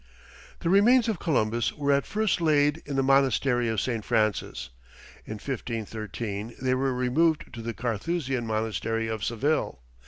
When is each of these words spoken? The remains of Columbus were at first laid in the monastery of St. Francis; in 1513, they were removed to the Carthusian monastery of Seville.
The 0.61 0.69
remains 0.71 1.07
of 1.07 1.19
Columbus 1.19 1.73
were 1.73 1.91
at 1.91 2.07
first 2.07 2.41
laid 2.41 2.81
in 2.87 2.95
the 2.95 3.03
monastery 3.03 3.67
of 3.69 3.79
St. 3.79 4.03
Francis; 4.03 4.71
in 5.25 5.33
1513, 5.33 6.55
they 6.59 6.73
were 6.73 6.91
removed 6.91 7.53
to 7.53 7.61
the 7.61 7.75
Carthusian 7.75 8.47
monastery 8.47 9.07
of 9.07 9.23
Seville. 9.23 9.83